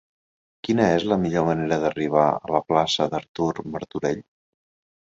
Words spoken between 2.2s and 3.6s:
a la plaça d'Artur